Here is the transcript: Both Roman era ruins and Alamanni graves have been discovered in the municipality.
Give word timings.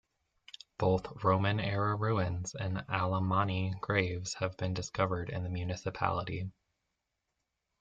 Both 0.79 1.23
Roman 1.23 1.59
era 1.59 1.95
ruins 1.95 2.55
and 2.55 2.77
Alamanni 2.89 3.79
graves 3.81 4.33
have 4.33 4.57
been 4.57 4.73
discovered 4.73 5.29
in 5.29 5.43
the 5.43 5.49
municipality. 5.51 6.49